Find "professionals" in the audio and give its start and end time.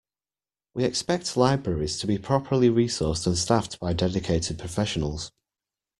4.57-5.31